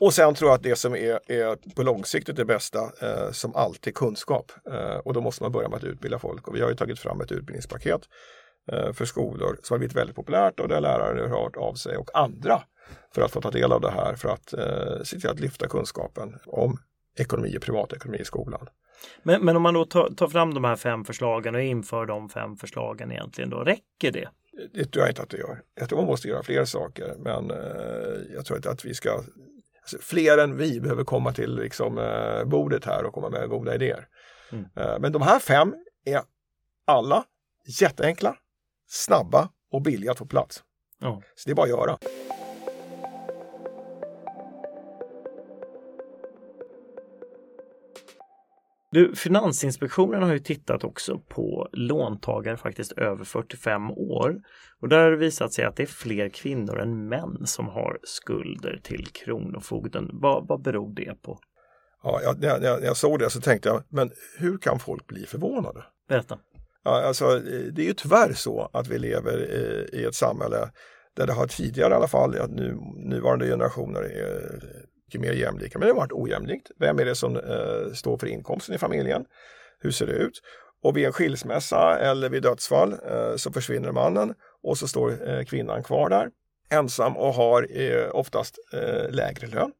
Och 0.00 0.14
sen 0.14 0.34
tror 0.34 0.50
jag 0.50 0.56
att 0.56 0.62
det 0.62 0.76
som 0.76 0.94
är, 0.94 1.20
är 1.32 1.74
på 1.74 1.82
långsiktigt 1.82 2.36
det 2.36 2.44
bästa, 2.44 2.78
eh, 3.00 3.30
som 3.32 3.54
alltid 3.54 3.94
kunskap. 3.94 4.52
Eh, 4.70 4.96
och 4.96 5.14
då 5.14 5.20
måste 5.20 5.42
man 5.42 5.52
börja 5.52 5.68
med 5.68 5.76
att 5.76 5.84
utbilda 5.84 6.18
folk 6.18 6.48
och 6.48 6.56
vi 6.56 6.60
har 6.60 6.68
ju 6.68 6.76
tagit 6.76 6.98
fram 6.98 7.20
ett 7.20 7.32
utbildningspaket 7.32 8.00
för 8.68 9.04
skolor 9.04 9.58
som 9.62 9.74
har 9.74 9.78
blivit 9.78 9.96
väldigt 9.96 10.16
populärt 10.16 10.60
och 10.60 10.68
där 10.68 10.80
lärare 10.80 11.20
har 11.20 11.42
hört 11.42 11.56
av 11.56 11.74
sig 11.74 11.96
och 11.96 12.10
andra 12.14 12.62
för 13.14 13.22
att 13.22 13.32
få 13.32 13.40
ta 13.40 13.50
del 13.50 13.72
av 13.72 13.80
det 13.80 13.90
här 13.90 14.14
för 14.14 14.28
att 14.28 14.52
eh, 14.52 15.02
se 15.04 15.20
till 15.20 15.30
att 15.30 15.40
lyfta 15.40 15.68
kunskapen 15.68 16.38
om 16.46 16.78
ekonomi 17.18 17.56
och 17.56 17.62
privatekonomi 17.62 18.18
i 18.18 18.24
skolan. 18.24 18.68
Men, 19.22 19.44
men 19.44 19.56
om 19.56 19.62
man 19.62 19.74
då 19.74 19.84
tar, 19.84 20.10
tar, 20.10 20.28
fram 20.28 20.54
de 20.54 20.64
här 20.64 20.76
fem 20.76 21.04
förslagen 21.04 21.54
och 21.54 21.62
inför 21.62 22.06
de 22.06 22.28
fem 22.28 22.56
förslagen 22.56 23.12
egentligen, 23.12 23.50
då 23.50 23.56
räcker 23.56 24.12
det? 24.12 24.28
Det 24.74 24.84
tror 24.84 25.02
jag 25.02 25.10
inte 25.10 25.22
att 25.22 25.30
det 25.30 25.38
gör. 25.38 25.62
Jag 25.74 25.88
tror 25.88 25.98
man 25.98 26.06
måste 26.06 26.28
göra 26.28 26.42
fler 26.42 26.64
saker, 26.64 27.14
men 27.18 27.50
eh, 27.50 28.34
jag 28.34 28.44
tror 28.44 28.56
inte 28.56 28.70
att 28.70 28.84
vi 28.84 28.94
ska 28.94 29.22
Alltså, 29.92 29.98
fler 30.00 30.38
än 30.38 30.56
vi 30.56 30.80
behöver 30.80 31.04
komma 31.04 31.32
till 31.32 31.56
liksom, 31.56 31.98
eh, 31.98 32.44
bordet 32.44 32.84
här 32.84 33.04
och 33.04 33.14
komma 33.14 33.30
med 33.30 33.48
goda 33.48 33.74
idéer. 33.74 34.06
Mm. 34.52 34.64
Eh, 34.76 34.98
men 35.00 35.12
de 35.12 35.22
här 35.22 35.38
fem 35.38 35.74
är 36.04 36.20
alla 36.84 37.24
jätteenkla, 37.80 38.36
snabba 38.88 39.48
och 39.72 39.82
billiga 39.82 40.10
att 40.10 40.18
få 40.18 40.26
plats. 40.26 40.62
Oh. 41.02 41.20
Så 41.34 41.48
det 41.48 41.50
är 41.50 41.54
bara 41.54 41.62
att 41.62 41.68
göra. 41.68 41.98
Du, 48.90 49.14
Finansinspektionen 49.14 50.22
har 50.22 50.32
ju 50.32 50.38
tittat 50.38 50.84
också 50.84 51.18
på 51.28 51.68
låntagare 51.72 52.56
faktiskt 52.56 52.92
över 52.92 53.24
45 53.24 53.90
år 53.90 54.40
och 54.80 54.88
där 54.88 54.98
har 54.98 55.10
det 55.10 55.16
visat 55.16 55.52
sig 55.52 55.64
att 55.64 55.76
det 55.76 55.82
är 55.82 55.86
fler 55.86 56.28
kvinnor 56.28 56.80
än 56.80 57.08
män 57.08 57.46
som 57.46 57.68
har 57.68 57.98
skulder 58.02 58.80
till 58.82 59.06
Kronofogden. 59.06 60.10
Vad, 60.12 60.48
vad 60.48 60.62
beror 60.62 60.94
det 60.94 61.22
på? 61.22 61.38
Ja, 62.02 62.20
jag, 62.22 62.40
när 62.40 62.84
jag 62.84 62.96
såg 62.96 63.18
det 63.18 63.30
så 63.30 63.40
tänkte 63.40 63.68
jag, 63.68 63.82
men 63.88 64.10
hur 64.38 64.58
kan 64.58 64.78
folk 64.78 65.06
bli 65.06 65.26
förvånade? 65.26 65.84
Berätta. 66.08 66.38
Alltså, 66.88 67.36
eh, 67.36 67.60
det 67.72 67.82
är 67.82 67.86
ju 67.86 67.94
tyvärr 67.94 68.32
så 68.32 68.70
att 68.72 68.88
vi 68.88 68.98
lever 68.98 69.38
i, 69.38 69.88
i 70.00 70.04
ett 70.04 70.14
samhälle 70.14 70.70
där 71.16 71.26
det 71.26 71.32
har 71.32 71.46
tidigare 71.46 71.92
i 71.92 71.96
alla 71.96 72.08
fall, 72.08 72.38
att 72.38 72.50
nu, 72.50 72.78
nuvarande 72.96 73.46
generationer 73.46 74.02
är 74.02 74.62
mycket 75.06 75.20
mer 75.20 75.32
jämlika, 75.32 75.78
men 75.78 75.88
det 75.88 75.94
har 75.94 76.00
varit 76.00 76.12
ojämlikt. 76.12 76.70
Vem 76.78 76.98
är 76.98 77.04
det 77.04 77.14
som 77.14 77.36
eh, 77.36 77.92
står 77.94 78.18
för 78.18 78.26
inkomsten 78.26 78.74
i 78.74 78.78
familjen? 78.78 79.24
Hur 79.80 79.90
ser 79.90 80.06
det 80.06 80.12
ut? 80.12 80.42
Och 80.82 80.96
vid 80.96 81.06
en 81.06 81.12
skilsmässa 81.12 81.98
eller 81.98 82.28
vid 82.28 82.42
dödsfall 82.42 82.92
eh, 82.92 83.36
så 83.36 83.52
försvinner 83.52 83.92
mannen 83.92 84.34
och 84.62 84.78
så 84.78 84.88
står 84.88 85.28
eh, 85.28 85.44
kvinnan 85.44 85.82
kvar 85.82 86.10
där 86.10 86.28
ensam 86.70 87.16
och 87.16 87.34
har 87.34 87.80
eh, 87.80 88.08
oftast 88.12 88.58
eh, 88.72 89.10
lägre 89.10 89.46
lön, 89.46 89.72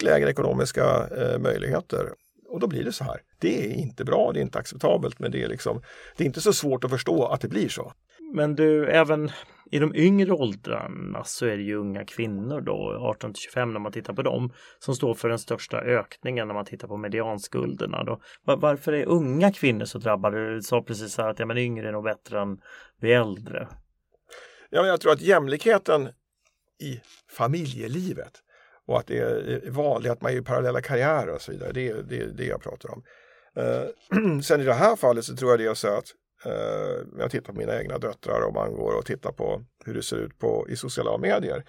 lägre 0.00 0.30
ekonomiska 0.30 1.08
eh, 1.16 1.38
möjligheter. 1.38 2.12
Och 2.54 2.60
då 2.60 2.66
blir 2.66 2.84
det 2.84 2.92
så 2.92 3.04
här. 3.04 3.20
Det 3.38 3.66
är 3.66 3.74
inte 3.74 4.04
bra, 4.04 4.32
det 4.32 4.40
är 4.40 4.42
inte 4.42 4.58
acceptabelt, 4.58 5.18
men 5.18 5.30
det 5.30 5.42
är, 5.42 5.48
liksom, 5.48 5.82
det 6.16 6.24
är 6.24 6.26
inte 6.26 6.40
så 6.40 6.52
svårt 6.52 6.84
att 6.84 6.90
förstå 6.90 7.26
att 7.26 7.40
det 7.40 7.48
blir 7.48 7.68
så. 7.68 7.92
Men 8.34 8.54
du, 8.54 8.86
även 8.86 9.30
i 9.70 9.78
de 9.78 9.94
yngre 9.94 10.32
åldrarna 10.32 11.24
så 11.24 11.46
är 11.46 11.56
det 11.56 11.62
ju 11.62 11.76
unga 11.76 12.04
kvinnor 12.04 12.60
då, 12.60 12.98
18 13.00 13.32
till 13.32 13.40
25 13.40 13.72
när 13.72 13.80
man 13.80 13.92
tittar 13.92 14.14
på 14.14 14.22
dem, 14.22 14.52
som 14.78 14.94
står 14.94 15.14
för 15.14 15.28
den 15.28 15.38
största 15.38 15.80
ökningen 15.80 16.48
när 16.48 16.54
man 16.54 16.64
tittar 16.64 16.88
på 16.88 16.96
medianskulderna. 16.96 18.04
Då. 18.04 18.20
Varför 18.44 18.92
är 18.92 19.06
unga 19.06 19.52
kvinnor 19.52 19.84
så 19.84 19.98
drabbade? 19.98 20.54
Du 20.54 20.62
sa 20.62 20.82
precis 20.82 21.18
här 21.18 21.28
att 21.28 21.38
ja, 21.38 21.46
men 21.46 21.58
yngre 21.58 21.88
är 21.88 21.92
nog 21.92 22.04
bättre 22.04 22.40
än 22.40 22.58
vi 23.00 23.12
äldre. 23.12 23.68
Ja, 24.70 24.86
jag 24.86 25.00
tror 25.00 25.12
att 25.12 25.20
jämlikheten 25.20 26.08
i 26.80 27.00
familjelivet 27.36 28.43
och 28.86 28.98
att 28.98 29.06
det 29.06 29.18
är 29.18 29.70
vanligt 29.70 30.12
att 30.12 30.22
man 30.22 30.34
gör 30.34 30.42
parallella 30.42 30.80
karriärer 30.80 31.34
och 31.34 31.42
så 31.42 31.52
vidare. 31.52 31.72
Det 31.72 31.88
är 31.88 31.94
det, 31.94 32.26
det 32.26 32.44
jag 32.44 32.62
pratar 32.62 32.90
om. 32.90 33.02
Eh, 33.56 34.40
sen 34.42 34.60
i 34.60 34.64
det 34.64 34.74
här 34.74 34.96
fallet 34.96 35.24
så 35.24 35.36
tror 35.36 35.50
jag 35.50 35.60
det 35.60 35.66
är 35.66 35.74
så 35.74 35.88
att 35.88 36.08
eh, 36.46 37.18
jag 37.18 37.30
tittar 37.30 37.52
på 37.52 37.58
mina 37.58 37.80
egna 37.80 37.98
döttrar 37.98 38.40
och 38.40 38.54
man 38.54 38.74
går 38.74 38.98
och 38.98 39.06
tittar 39.06 39.32
på 39.32 39.64
hur 39.84 39.94
det 39.94 40.02
ser 40.02 40.16
ut 40.16 40.38
på, 40.38 40.66
i 40.68 40.76
sociala 40.76 41.18
medier 41.18 41.64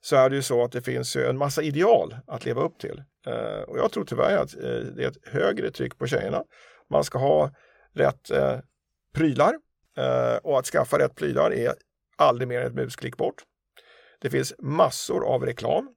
så 0.00 0.16
är 0.16 0.30
det 0.30 0.36
ju 0.36 0.42
så 0.42 0.64
att 0.64 0.72
det 0.72 0.82
finns 0.82 1.16
en 1.16 1.38
massa 1.38 1.62
ideal 1.62 2.16
att 2.26 2.44
leva 2.44 2.62
upp 2.62 2.78
till. 2.78 3.02
Eh, 3.26 3.62
och 3.62 3.78
jag 3.78 3.92
tror 3.92 4.04
tyvärr 4.04 4.36
att 4.36 4.54
eh, 4.54 4.80
det 4.96 5.04
är 5.04 5.08
ett 5.08 5.28
högre 5.28 5.70
tryck 5.70 5.98
på 5.98 6.06
tjejerna. 6.06 6.44
Man 6.90 7.04
ska 7.04 7.18
ha 7.18 7.50
rätt 7.94 8.30
eh, 8.30 8.58
prylar 9.14 9.54
eh, 9.98 10.36
och 10.42 10.58
att 10.58 10.66
skaffa 10.66 10.98
rätt 10.98 11.14
prylar 11.14 11.52
är 11.52 11.74
aldrig 12.16 12.48
mer 12.48 12.60
än 12.60 12.66
ett 12.66 12.74
musklick 12.74 13.16
bort. 13.16 13.42
Det 14.20 14.30
finns 14.30 14.54
massor 14.58 15.24
av 15.24 15.46
reklam 15.46 15.94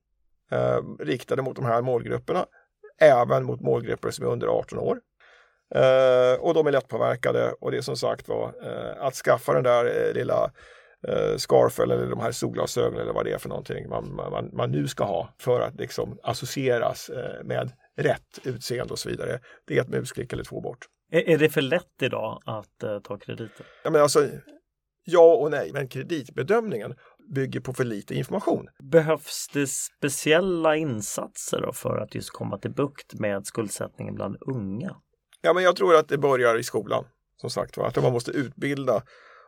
eh, 0.51 0.79
riktade 1.00 1.41
mot 1.41 1.55
de 1.55 1.65
här 1.65 1.81
målgrupperna, 1.81 2.46
även 3.01 3.43
mot 3.43 3.62
målgrupper 3.62 4.12
som 4.12 4.25
är 4.25 4.29
under 4.29 4.48
18 4.48 4.79
år. 4.79 5.00
Eh, 5.75 6.39
och 6.39 6.53
de 6.53 6.67
är 6.67 6.72
lättpåverkade 6.72 7.51
och 7.60 7.72
det 7.72 7.77
är 7.77 7.81
som 7.81 7.98
sagt 7.98 8.27
var 8.27 8.53
eh, 8.63 9.05
att 9.05 9.15
skaffa 9.15 9.53
den 9.53 9.63
där 9.63 9.86
eh, 9.86 10.13
lilla 10.13 10.51
eh, 11.08 11.38
scarfen 11.38 11.91
eller 11.91 12.08
de 12.08 12.20
här 12.20 12.31
solglasögonen 12.31 13.01
eller 13.01 13.13
vad 13.13 13.25
det 13.25 13.34
är 13.34 13.38
för 13.38 13.50
någonting 13.50 13.89
man, 13.89 14.15
man, 14.15 14.50
man 14.53 14.72
nu 14.72 14.88
ska 14.88 15.03
ha 15.03 15.34
för 15.39 15.62
att 15.62 15.75
liksom 15.75 16.20
associeras 16.24 17.10
eh, 17.10 17.43
med 17.43 17.72
rätt 17.98 18.39
utseende 18.43 18.93
och 18.93 19.00
så 19.00 19.10
vidare. 19.10 19.39
Det 19.67 19.77
är 19.77 19.81
ett 19.81 19.89
musklick 19.89 20.34
eller 20.34 20.43
två 20.43 20.62
bort. 20.62 20.88
Är, 21.12 21.29
är 21.29 21.38
det 21.38 21.50
för 21.50 21.62
lätt 21.62 22.01
idag 22.01 22.41
att 22.46 22.84
uh, 22.84 23.00
ta 23.00 23.17
krediter? 23.17 23.65
Ja, 23.84 23.89
men 23.89 24.01
alltså, 24.01 24.27
ja 25.03 25.36
och 25.36 25.51
nej, 25.51 25.72
men 25.74 25.88
kreditbedömningen 25.88 26.96
bygger 27.35 27.59
på 27.59 27.73
för 27.73 27.83
lite 27.83 28.15
information. 28.15 28.67
Behövs 28.83 29.47
det 29.53 29.67
speciella 29.67 30.75
insatser 30.75 31.71
för 31.73 31.97
att 31.97 32.15
just 32.15 32.29
komma 32.29 32.57
till 32.57 32.71
bukt 32.71 33.13
med 33.13 33.45
skuldsättningen 33.45 34.15
bland 34.15 34.38
unga? 34.41 34.95
Ja, 35.41 35.53
men 35.53 35.63
jag 35.63 35.75
tror 35.75 35.95
att 35.95 36.07
det 36.07 36.17
börjar 36.17 36.59
i 36.59 36.63
skolan. 36.63 37.05
Som 37.41 37.50
sagt 37.50 37.77
var, 37.77 37.88
att 37.88 38.03
man 38.03 38.13
måste 38.13 38.31
utbilda 38.31 39.03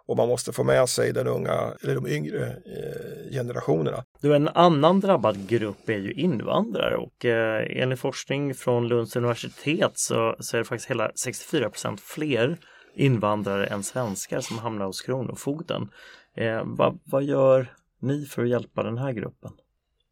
och 0.06 0.18
man 0.18 0.28
måste 0.28 0.54
få 0.54 0.64
med 0.64 0.90
sig 0.90 1.14
den 1.14 1.28
unga, 1.28 1.74
eller 1.84 1.96
de 1.96 2.08
yngre 2.08 2.48
eh, 2.48 3.32
generationerna. 3.32 4.04
Du, 4.22 4.36
en 4.36 4.48
annan 4.48 5.00
drabbad 5.00 5.48
grupp 5.48 5.90
är 5.90 5.98
ju 5.98 6.12
invandrare 6.12 6.98
och 6.98 7.26
eh, 7.26 7.82
enligt 7.82 8.00
forskning 8.00 8.56
från 8.56 8.88
Lunds 8.88 9.16
universitet 9.16 9.92
så, 9.94 10.36
så 10.40 10.58
är 10.58 10.60
det 10.60 10.66
faktiskt 10.66 10.90
hela 10.90 11.12
64% 11.26 11.98
fler 11.98 12.58
invandrare 12.96 13.66
än 13.66 13.84
svenskar 13.84 14.42
som 14.42 14.60
hamnar 14.60 14.86
hos 14.86 15.02
Kronofogden. 15.02 15.90
Eh, 16.36 16.62
vad, 16.66 17.00
vad 17.04 17.24
gör 17.24 17.76
ni 18.00 18.26
för 18.26 18.44
att 18.44 18.50
hjälpa 18.50 18.84
den 18.84 18.98
här 18.98 19.12
gruppen? 19.12 19.52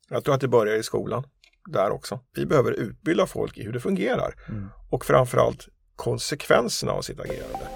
Jag 0.09 0.23
tror 0.23 0.35
att 0.35 0.41
det 0.41 0.47
börjar 0.47 0.75
i 0.75 0.83
skolan 0.83 1.23
där 1.65 1.91
också. 1.91 2.19
Vi 2.35 2.45
behöver 2.45 2.71
utbilda 2.71 3.25
folk 3.25 3.57
i 3.57 3.63
hur 3.63 3.73
det 3.73 3.79
fungerar 3.79 4.33
mm. 4.49 4.67
och 4.89 5.05
framförallt 5.05 5.67
konsekvenserna 5.95 6.91
av 6.91 7.01
sitt 7.01 7.19
agerande. 7.19 7.67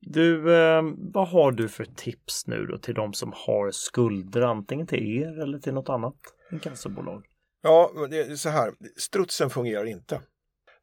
Du, 0.00 0.56
eh, 0.56 0.82
vad 0.98 1.28
har 1.28 1.52
du 1.52 1.68
för 1.68 1.84
tips 1.84 2.46
nu 2.46 2.66
då 2.66 2.78
till 2.78 2.94
de 2.94 3.12
som 3.12 3.32
har 3.36 3.70
skulder 3.70 4.42
antingen 4.42 4.86
till 4.86 5.18
er 5.22 5.42
eller 5.42 5.58
till 5.58 5.74
något 5.74 5.88
annat 5.88 6.16
inkassobolag? 6.52 7.24
Ja, 7.62 7.90
det 8.10 8.20
är 8.20 8.36
så 8.36 8.48
här, 8.48 8.72
strutsen 8.96 9.50
fungerar 9.50 9.84
inte. 9.84 10.20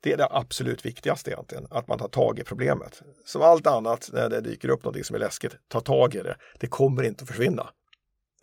Det 0.04 0.14
är 0.14 0.18
det 0.18 0.28
absolut 0.32 0.86
viktigaste 0.86 1.32
egentligen, 1.32 1.68
att 1.70 1.88
man 1.88 2.00
tar 2.00 2.08
tag 2.08 2.40
i 2.40 2.44
problemet. 2.44 3.02
Som 3.26 3.42
allt 3.42 3.68
annat 3.68 4.10
när 4.14 4.30
det 4.30 4.42
dyker 4.42 4.70
upp 4.70 4.84
något 4.84 5.06
som 5.06 5.16
är 5.16 5.20
läskigt, 5.20 5.58
ta 5.68 5.82
tag 5.82 6.16
i 6.16 6.20
det. 6.20 6.36
Det 6.60 6.68
kommer 6.68 7.04
inte 7.04 7.22
att 7.22 7.28
försvinna. 7.28 7.70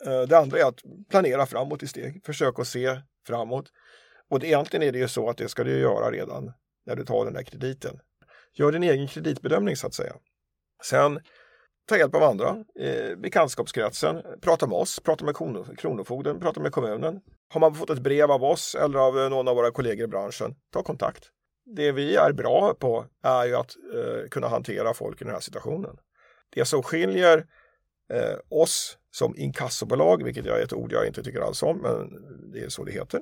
Eh, 0.05 0.21
det 0.21 0.37
andra 0.37 0.59
är 0.59 0.65
att 0.65 0.79
planera 1.09 1.45
framåt 1.45 1.83
i 1.83 1.87
steg, 1.87 2.25
försök 2.25 2.59
att 2.59 2.67
se 2.67 3.01
framåt. 3.27 3.65
Och 4.29 4.39
det, 4.39 4.47
egentligen 4.47 4.87
är 4.87 4.91
det 4.91 4.99
ju 4.99 5.07
så 5.07 5.29
att 5.29 5.37
det 5.37 5.49
ska 5.49 5.63
du 5.63 5.79
göra 5.79 6.11
redan 6.11 6.53
när 6.85 6.95
du 6.95 7.05
tar 7.05 7.25
den 7.25 7.33
där 7.33 7.43
krediten. 7.43 7.99
Gör 8.53 8.71
din 8.71 8.83
egen 8.83 9.07
kreditbedömning 9.07 9.75
så 9.75 9.87
att 9.87 9.93
säga. 9.93 10.13
Sen 10.83 11.19
ta 11.89 11.97
hjälp 11.97 12.15
av 12.15 12.23
andra, 12.23 12.65
eh, 12.79 13.15
bekantskapskretsen, 13.17 14.21
prata 14.41 14.67
med 14.67 14.77
oss, 14.77 14.99
prata 14.99 15.25
med 15.25 15.35
Kronofogden, 15.77 16.39
prata 16.39 16.59
med 16.59 16.71
kommunen. 16.71 17.21
Har 17.53 17.59
man 17.59 17.75
fått 17.75 17.89
ett 17.89 17.99
brev 18.03 18.31
av 18.31 18.43
oss 18.43 18.75
eller 18.75 18.99
av 18.99 19.19
eh, 19.19 19.29
någon 19.29 19.47
av 19.47 19.55
våra 19.55 19.71
kollegor 19.71 20.03
i 20.03 20.07
branschen, 20.07 20.55
ta 20.73 20.83
kontakt 20.83 21.31
det 21.65 21.91
vi 21.91 22.15
är 22.15 22.31
bra 22.31 22.73
på 22.73 23.05
är 23.23 23.45
ju 23.45 23.55
att 23.55 23.75
eh, 23.93 24.29
kunna 24.29 24.47
hantera 24.47 24.93
folk 24.93 25.21
i 25.21 25.23
den 25.23 25.33
här 25.33 25.41
situationen. 25.41 25.97
Det 26.53 26.65
som 26.65 26.83
skiljer 26.83 27.45
eh, 28.13 28.37
oss 28.49 28.97
som 29.11 29.37
inkassobolag, 29.37 30.23
vilket 30.23 30.45
är 30.45 30.59
ett 30.59 30.73
ord 30.73 30.91
jag 30.91 31.07
inte 31.07 31.23
tycker 31.23 31.41
alls 31.41 31.63
om, 31.63 31.77
men 31.77 32.09
det 32.51 32.59
är 32.59 32.69
så 32.69 32.83
det 32.83 32.91
heter, 32.91 33.21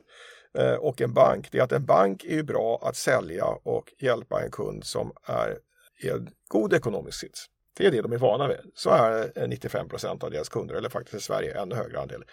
eh, 0.58 0.74
och 0.74 1.02
en 1.02 1.14
bank, 1.14 1.52
det 1.52 1.60
är 1.60 1.64
att 1.64 1.72
en 1.72 1.86
bank 1.86 2.24
är 2.24 2.36
ju 2.36 2.44
bra 2.44 2.80
att 2.84 2.96
sälja 2.96 3.46
och 3.46 3.94
hjälpa 4.00 4.42
en 4.44 4.52
kund 4.52 4.84
som 4.84 5.12
är 5.24 5.58
i 6.04 6.10
en 6.10 6.30
god 6.48 6.74
ekonomisk 6.74 7.20
sits. 7.20 7.46
Det 7.78 7.88
är 7.88 7.92
det 7.92 8.02
de 8.02 8.14
är 8.14 8.18
vana 8.18 8.48
vid. 8.48 8.72
Så 8.74 8.90
är 8.90 9.32
eh, 9.36 9.48
95 9.48 9.90
procent 9.90 10.24
av 10.24 10.32
deras 10.32 10.50
kunder, 10.50 10.76
eller 10.76 10.90
faktiskt 10.90 11.16
i 11.16 11.20
Sverige 11.20 11.62
ännu 11.62 11.76
högre 11.76 12.00
andel. 12.00 12.24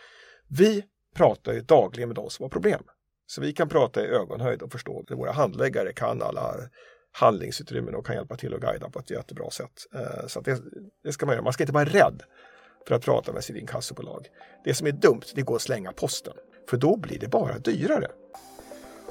Vi 0.48 0.84
pratar 1.14 1.52
ju 1.52 1.60
dagligen 1.60 2.08
med 2.08 2.16
de 2.16 2.30
som 2.30 2.42
har 2.42 2.50
problem. 2.50 2.82
Så 3.26 3.40
vi 3.40 3.52
kan 3.52 3.68
prata 3.68 4.04
i 4.04 4.06
ögonhöjd 4.06 4.62
och 4.62 4.72
förstå. 4.72 5.04
Våra 5.10 5.32
handläggare 5.32 5.92
kan 5.92 6.22
alla 6.22 6.54
handlingsutrymmen 7.12 7.94
och 7.94 8.06
kan 8.06 8.16
hjälpa 8.16 8.36
till 8.36 8.54
och 8.54 8.60
guida 8.60 8.90
på 8.90 8.98
ett 8.98 9.10
jättebra 9.10 9.50
sätt. 9.50 9.86
Eh, 9.94 10.26
så 10.26 10.40
det, 10.40 10.62
det, 11.04 11.12
ska 11.12 11.26
man 11.26 11.32
göra. 11.32 11.44
Man 11.44 11.52
ska 11.52 11.62
inte 11.62 11.72
vara 11.72 11.84
rädd 11.84 12.22
för 12.88 12.94
att 12.94 13.04
prata 13.04 13.32
med 13.32 13.44
sitt 13.44 13.56
inkassobolag. 13.56 14.28
Det 14.64 14.74
som 14.74 14.86
är 14.86 14.92
dumt, 14.92 15.22
det 15.34 15.42
går 15.42 15.56
att 15.56 15.62
slänga 15.62 15.92
posten. 15.92 16.34
För 16.70 16.76
då 16.76 16.96
blir 16.96 17.18
det 17.18 17.28
bara 17.28 17.58
dyrare. 17.58 18.08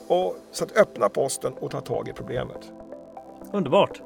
Och, 0.07 0.37
så 0.51 0.63
att 0.63 0.77
öppna 0.77 1.09
posten 1.09 1.53
och 1.53 1.71
ta 1.71 1.81
tag 1.81 2.07
i 2.07 2.13
problemet. 2.13 2.71
Underbart! 3.53 4.01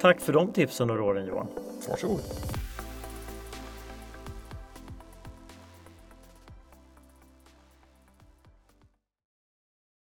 Tack 0.00 0.20
för 0.20 0.32
de 0.32 0.52
tipsen 0.52 0.90
och 0.90 0.96
råden 0.96 1.26
Johan. 1.26 1.48
Varsågod. 1.88 2.20